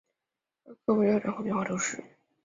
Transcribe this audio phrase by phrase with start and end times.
[0.63, 2.03] 厄克维勒人口变化图示